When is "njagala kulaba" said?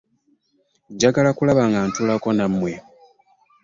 0.93-1.63